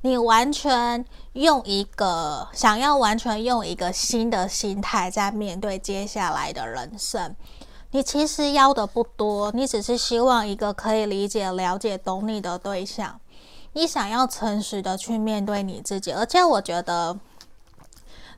[0.00, 1.04] 你完全
[1.36, 7.36] 用一个想要完全用一个新的心态在面对接下来的人生，
[7.90, 13.20] 你其实要的不多，你只是希望一个可以理解、了解、懂你的对象。
[13.74, 17.18] 你想要诚实的去面对你自己，而且我觉得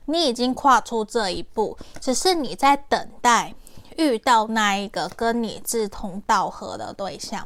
[0.05, 3.55] 你已经跨出这一步，只是你在等待。
[3.99, 7.45] 遇到那一个跟你志同道合的对象，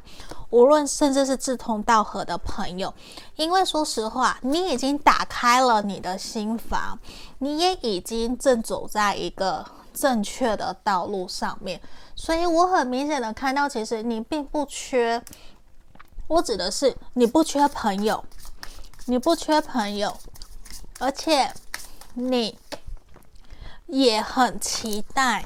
[0.51, 2.93] 无论甚至是志同道合的朋友，
[3.35, 6.99] 因为说实话，你已经打开了你的心房，
[7.39, 11.81] 你也已经正走在一个正确的道路上面，
[12.15, 15.19] 所以我很明显的看到，其实你并不缺，
[16.27, 18.23] 我指的是你不缺朋友，
[19.07, 20.15] 你不缺朋友，
[20.99, 21.51] 而且
[22.13, 22.59] 你
[23.87, 25.43] 也很期待。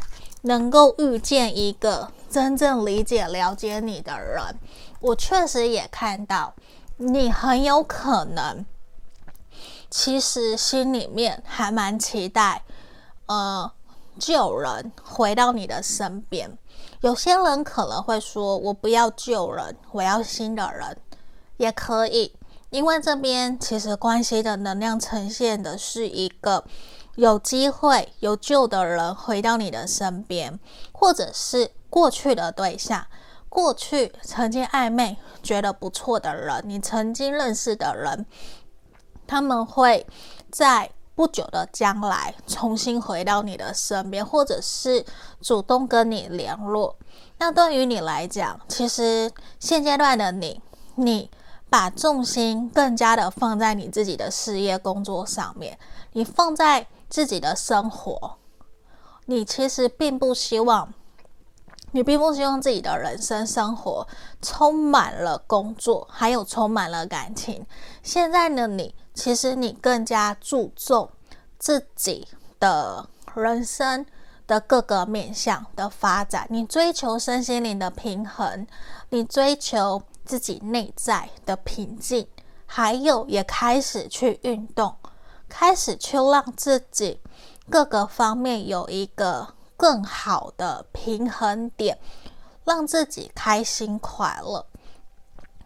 [0.47, 4.57] 能够遇见一个真正理解、了解你的人，
[5.01, 6.53] 我确实也看到
[6.95, 8.65] 你很有可能，
[9.89, 12.63] 其实心里面还蛮期待，
[13.25, 13.69] 呃，
[14.17, 16.57] 旧人回到你的身边。
[17.01, 20.97] 有些人可能会说：“我不要旧人，我要新的人。”
[21.57, 22.33] 也可以，
[22.69, 26.63] 因为这边其实关系的能量呈现的是一个。
[27.17, 30.59] 有机会有旧的人回到你的身边，
[30.91, 33.07] 或者是过去的对象，
[33.49, 38.23] 过去曾经暧昧觉得不错的人，你曾经认识的人，
[39.25, 40.05] 他们会
[40.51, 45.03] 在不久的将来重新回到你的身边，或者是
[45.41, 46.95] 主动跟你联络。
[47.39, 50.61] 那对于你来讲，其实现阶段的你，
[50.93, 51.31] 你
[51.67, 55.79] 把重心更加的放在你自己的事业工作上面，
[56.11, 56.85] 你放在。
[57.09, 58.37] 自己的生活，
[59.25, 60.93] 你其实并不希望，
[61.91, 64.07] 你并不希望自己的人生生活
[64.41, 67.65] 充满了工作，还有充满了感情。
[68.03, 71.09] 现在的你，其实你更加注重
[71.57, 72.27] 自己
[72.59, 74.05] 的人生
[74.45, 78.67] 的各个面向的发展，你追求身心灵的平衡，
[79.09, 82.27] 你追求自己内在的平静，
[82.65, 84.95] 还有也开始去运动。
[85.49, 87.19] 开始去让自己
[87.69, 91.97] 各个方面有一个更好的平衡点，
[92.65, 94.65] 让自己开心快乐。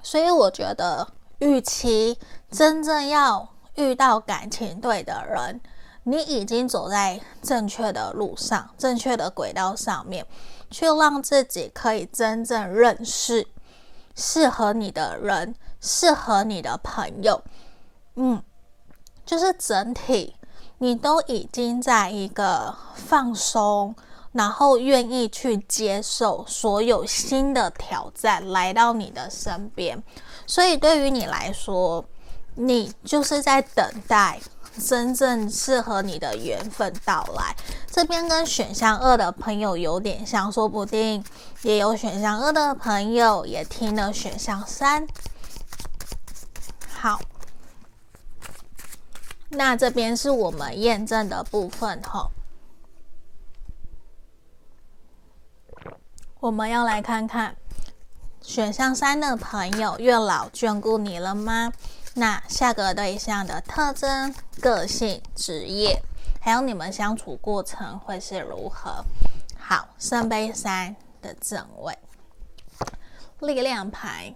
[0.02, 1.08] 所以我觉得，
[1.40, 2.18] 与其
[2.50, 5.62] 真正要遇到感情对的人，
[6.04, 10.26] 你已经走在正确的路上、正确的轨道上面，
[10.70, 13.48] 去让自己可以真正认识
[14.16, 17.42] 适合你的人、适合你的朋友。
[18.16, 18.44] 嗯。
[19.32, 20.36] 就是整体，
[20.80, 23.96] 你都已经在一个放松，
[24.34, 30.04] 然后愿意去接受所有新的挑战来到你的身边，
[30.46, 32.04] 所以对于你来说，
[32.56, 34.38] 你就是在等待
[34.86, 37.56] 真正适合你的缘分到来。
[37.90, 41.24] 这边跟选项二的朋友有点像，说不定
[41.62, 45.08] 也有选项二的朋友也听了选项三。
[46.90, 47.22] 好，
[49.52, 52.32] 那这边是我们验证的部分吼。
[56.40, 57.56] 我们要来看看
[58.42, 61.72] 选项三的朋友，月老眷顾你了吗？
[62.16, 66.02] 那下个对象的特征、个性、职业，
[66.42, 69.06] 还有你们相处过程会是如何？
[69.60, 71.96] 好，圣杯三的正位，
[73.40, 74.36] 力量牌，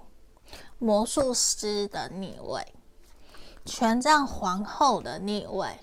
[0.77, 2.74] 魔术师的逆位，
[3.65, 5.79] 权杖皇后的逆位，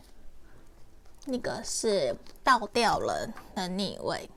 [1.25, 4.31] 那个是倒吊人的逆位。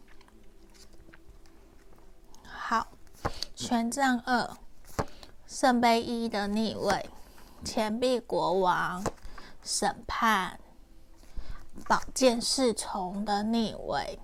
[2.44, 2.88] 好，
[3.56, 4.50] 权杖二，
[5.46, 7.10] 圣杯一的逆位。
[7.64, 9.04] 钱币国王、
[9.64, 10.60] 审判、
[11.88, 14.20] 宝剑侍从的逆位、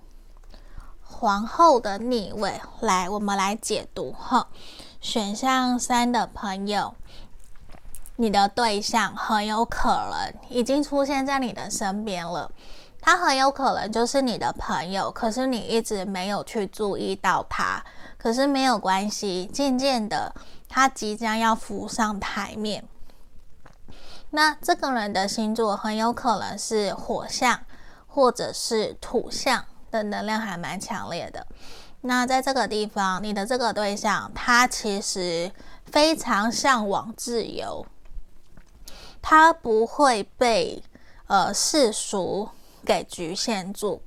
[1.02, 4.48] 皇后的逆位，来，我们来解读哈。
[5.00, 6.94] 选项三的朋友，
[8.16, 12.50] 你的对象很有可能已经出现在你的身边了，
[13.00, 17.82] 他很有可能就是你的朋友，可是你一直没有去注意到他，
[18.18, 20.34] 可是没有关系，渐渐的，
[20.68, 22.84] 他即将要浮上台面。
[24.30, 27.60] 那这个人的星座很有可能是火象，
[28.06, 31.46] 或者是土象的能量还蛮强烈的。
[32.02, 35.52] 那在这个地方，你的这个对象他其实
[35.86, 37.84] 非常向往自由，
[39.22, 40.82] 他不会被
[41.28, 42.50] 呃世俗
[42.84, 44.02] 给局限住。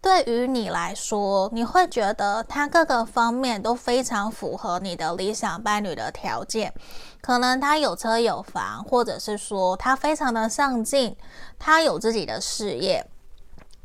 [0.00, 6.72] 对于你来说，你会觉得他各个方面都非常符合你的理想伴侣的条件。
[7.20, 11.16] 可能他有车有房，或者是说他非常的上进，
[11.56, 13.08] 他有自己的事业，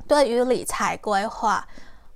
[0.08, 1.68] 对于理财规划，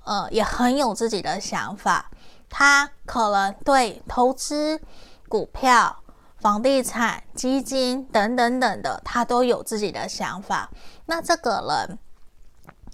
[0.04, 2.10] 呃，也很有自己的想法。
[2.50, 4.82] 他可能对投资、
[5.30, 6.01] 股票、
[6.42, 10.70] 房地产、基金等等等的，他都有自己的想法。
[11.06, 12.00] 那这个人。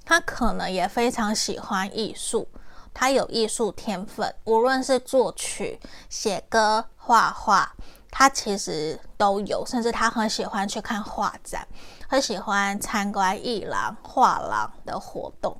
[0.09, 2.47] 他可能也非常喜欢艺术，
[2.93, 5.77] 他有艺术天分，无论是作曲、
[6.07, 7.73] 写歌、画画，
[8.09, 9.65] 他其实都有。
[9.65, 11.67] 甚至他很喜欢去看画展，
[12.07, 15.57] 很喜欢参观艺廊、画廊的活动。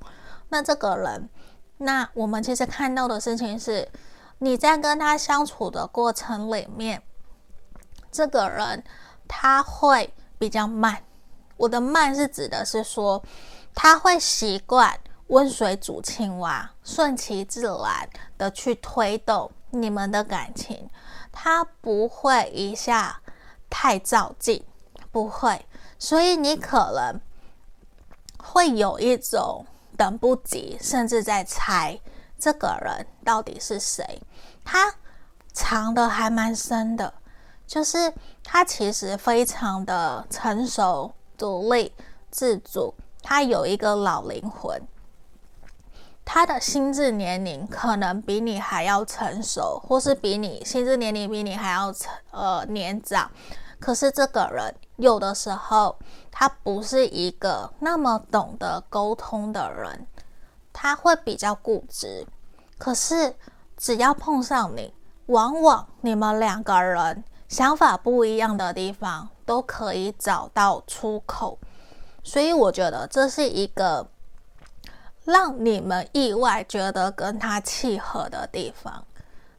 [0.48, 1.28] 那这个人，
[1.76, 3.86] 那我们其实看到的事情是，
[4.38, 7.02] 你在跟他相处的过程里面，
[8.10, 8.82] 这个人
[9.26, 11.02] 他会比较慢。
[11.56, 13.22] 我的慢是指的是说。
[13.80, 14.98] 他会习惯
[15.28, 20.90] 温水煮青蛙，顺其自然的去推动你们的感情。
[21.30, 23.20] 他不会一下
[23.70, 24.64] 太照进，
[25.12, 25.64] 不会。
[25.96, 27.20] 所以你可能
[28.38, 29.64] 会有一种
[29.96, 32.00] 等不及，甚至在猜
[32.36, 34.20] 这个人到底是谁。
[34.64, 34.92] 他
[35.52, 37.14] 藏的还蛮深的，
[37.68, 38.12] 就是
[38.42, 41.92] 他其实非常的成熟、独立、
[42.30, 42.92] 自主。
[43.22, 44.80] 他有一个老灵魂，
[46.24, 53.30] 他的心智年龄可能比你还要成熟，或是比你心智年龄比你还要成呃年长。
[53.78, 55.96] 可是这个人有的时候
[56.32, 60.06] 他不是一个那么懂得沟通的人，
[60.72, 62.26] 他会比较固执。
[62.78, 63.34] 可是
[63.76, 64.94] 只要碰上你，
[65.26, 71.58] 往往你们两个人想法不一样的地方都可以找到出口。
[72.22, 74.06] 所以我觉得这是一个
[75.24, 79.04] 让你们意外觉得跟他契合的地方。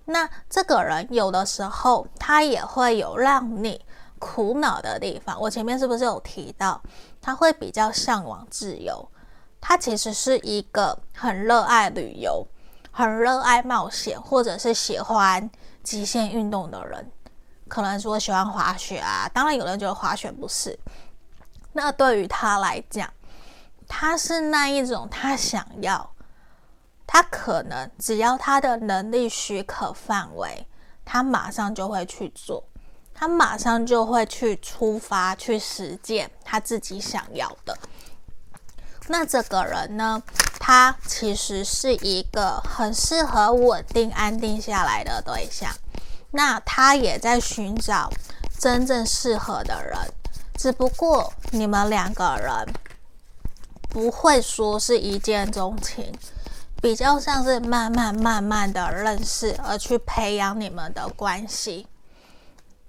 [0.06, 3.84] 那这个人有的时候他也会有让你
[4.18, 5.40] 苦恼的地方。
[5.40, 6.82] 我前面是不是有提到
[7.22, 9.08] 他会比较向往自由？
[9.62, 12.46] 他其实是一个很热爱旅游、
[12.92, 15.50] 很热爱冒险，或者是喜欢
[15.84, 17.12] 极限运动的人。
[17.70, 20.78] 可能说喜欢滑雪啊，当然有人觉得滑雪不是。
[21.72, 23.08] 那对于他来讲，
[23.88, 26.12] 他是那一种，他想要，
[27.06, 30.68] 他可能只要他的能力许可范围，
[31.06, 32.64] 他马上就会去做，
[33.14, 37.78] 他马上就会去出发去实践他自己想要的。
[39.08, 40.22] 那这个人呢，
[40.60, 45.72] 他其实是一个很适合稳定安定下来的对象，
[46.32, 48.10] 那他也在寻找
[48.58, 49.98] 真正适合的人。
[50.56, 52.68] 只不过你们两个人
[53.90, 56.14] 不会说是一见钟情，
[56.82, 61.88] 比较像是慢慢慢慢的认识而去培养你们的关系。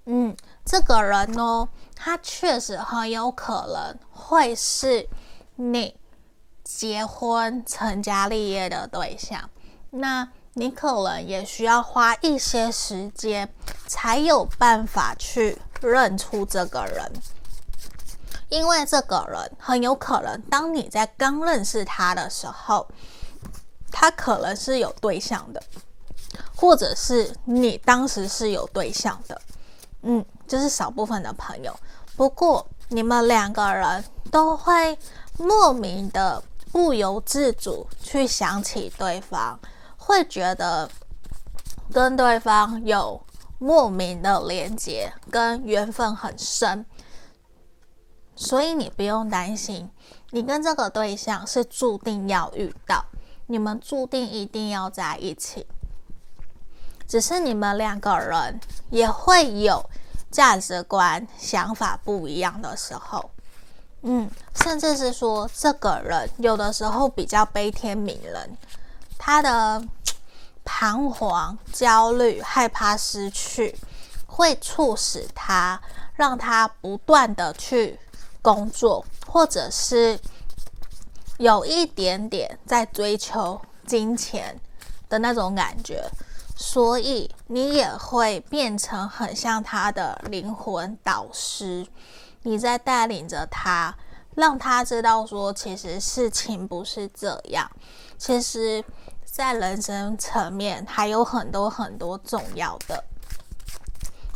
[0.06, 5.08] 嗯，这个人呢，他确实很有可能会是
[5.54, 5.96] 你
[6.64, 9.48] 结婚成家立业的对象。
[9.90, 10.28] 那
[10.60, 13.50] 你可能也需要花一些时间，
[13.86, 17.10] 才有办法去认出这个人。
[18.50, 22.86] 因为这个人很有可能，当你在刚认识他的时候，
[23.90, 25.62] 他可能是有对象的，
[26.54, 29.40] 或者是你当时是有对象的，
[30.02, 31.74] 嗯，就是少部分的朋友。
[32.16, 34.98] 不过你们两个人都会
[35.38, 39.58] 莫名的不由自主去想起对方，
[40.10, 40.90] 会觉得
[41.92, 43.24] 跟对方有
[43.60, 46.84] 莫名的连接，跟缘分很深。
[48.34, 49.88] 所以你不用担心，
[50.30, 53.04] 你跟这个对象是注定要遇到，
[53.46, 55.64] 你们注定一定要在一起。
[57.06, 58.58] 只是你们两个人
[58.90, 59.88] 也会有
[60.28, 63.30] 价值观、想法不一样的时候，
[64.02, 68.56] 嗯，甚至是说这个人有的时候比较悲天悯人，
[69.18, 69.84] 他的
[70.72, 73.76] 彷徨、焦虑、害怕失去，
[74.26, 75.80] 会促使他
[76.14, 77.98] 让他不断的去。
[78.42, 80.18] 工作，或者是
[81.36, 84.58] 有一点点在追求金钱
[85.10, 86.08] 的那种感觉，
[86.56, 91.86] 所以你也会变成很像他的灵魂导师，
[92.44, 93.94] 你在带领着他，
[94.34, 97.70] 让他知道说，其实事情不是这样，
[98.16, 98.82] 其实
[99.40, 103.02] 在人生层面还有很多很多重要的，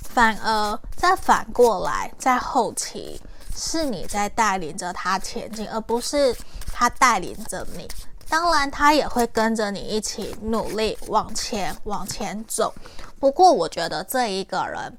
[0.00, 3.20] 反而再反过来，在后期。
[3.54, 6.34] 是你在带领着他前进，而不是
[6.72, 7.86] 他带领着你。
[8.30, 12.72] 当然，他也会跟着你一起努力往前往前走。
[13.20, 14.96] 不过，我觉得这一个人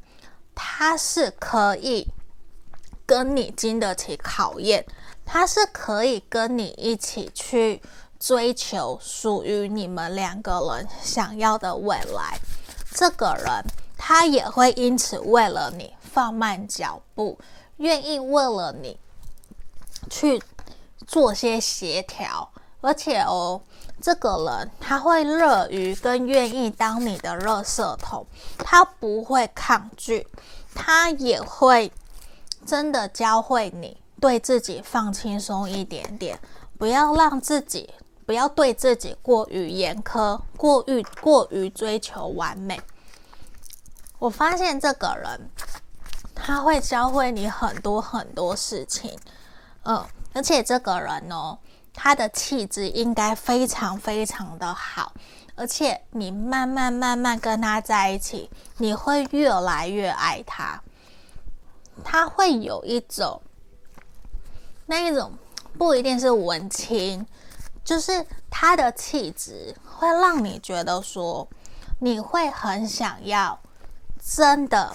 [0.54, 2.08] 他是可以
[3.08, 4.86] 跟你经得起考验，
[5.26, 7.82] 他是可以跟你一起去
[8.20, 12.40] 追求属于你们两个人想要的未来。
[12.92, 13.64] 这个人
[13.98, 17.38] 他也会因此为了你放慢脚步。
[17.78, 18.98] 愿意为了你
[20.10, 20.42] 去
[21.06, 22.50] 做些协调，
[22.80, 23.62] 而且哦，
[24.00, 28.26] 这个人他会乐于跟愿意当你的热色桶，
[28.60, 30.26] 他不会抗拒，
[30.74, 31.92] 他也会
[32.66, 36.40] 真的教会你对自己放轻松一点点，
[36.78, 37.94] 不要让自己，
[38.26, 42.82] 不要对自己过于严苛，过于过于追求完美。
[44.20, 45.50] 我发现这个人。
[46.38, 49.18] 他会教会你很多很多事情，
[49.84, 51.58] 嗯，而且这个人哦，
[51.94, 55.14] 他的气质应该非常非常的好，
[55.56, 60.80] 而且你慢慢慢慢跟他在一起，你会越来越爱他。
[62.04, 63.42] 他会有一种，
[64.86, 65.32] 那一种
[65.78, 67.26] 不一定是文青，
[67.86, 71.48] 就是他的气质会让你觉得说，
[72.00, 73.58] 你会很想要
[74.20, 74.94] 真的。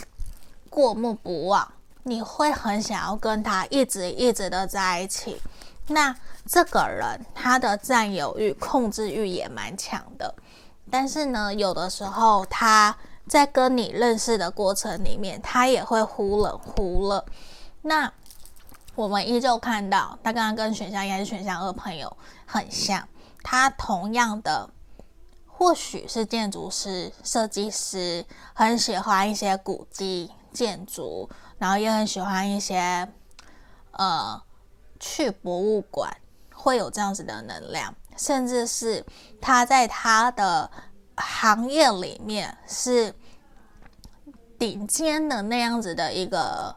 [0.69, 1.69] 过目不忘，
[2.05, 5.43] 你会很想要跟他一直一直的在一起。
[5.89, 6.15] 那
[6.47, 10.33] 这个人他的占有欲、控制欲也蛮强的，
[10.89, 17.25] 但是呢，有的时候他在跟你认识的过程里面，他也会忽冷忽热。
[17.83, 18.13] 那
[18.95, 22.17] 我们依旧看到，他刚刚跟选项一还是选项二朋友
[22.47, 23.09] 很像，
[23.43, 24.71] 他同样的
[25.47, 28.25] 或许是建筑师、设计师，
[28.55, 30.31] 很喜欢一些古迹。
[30.53, 33.09] 建筑，然后也很喜欢一些，
[33.93, 34.43] 呃，
[34.99, 36.13] 去博物馆
[36.53, 39.07] 会有这样子的能量，甚至是
[39.41, 40.69] 他在他的
[41.15, 43.15] 行业里面是
[44.59, 46.75] 顶尖的那样子的一个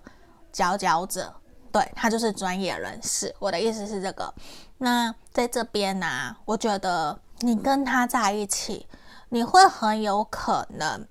[0.51, 1.33] 佼佼者，
[1.73, 3.35] 对，他就是专业人士。
[3.39, 4.33] 我的意思是这个。
[4.77, 8.87] 那在这边呢、我觉得你跟他在一起，
[9.27, 11.05] 你会很有可能。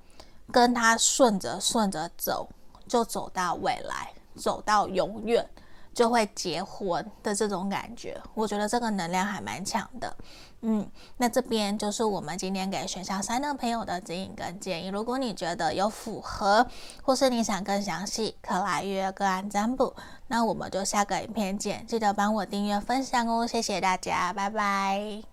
[0.50, 2.46] 跟他顺着顺着走，
[2.86, 5.48] 就走到未来，走到永远，
[5.94, 10.14] 就会结婚的这种感觉，我觉得这个能量还蛮强的。
[10.64, 14.88] 嗯，那这边就是我们今天给选项三的朋友的指引跟建议。
[14.88, 16.64] 如果你觉得有符合，
[17.02, 19.94] 或是你想更详细，可来约个案占卜。
[20.28, 25.31] 那我们就下个影片见，记得帮我订阅分享哦，谢谢大家，拜拜。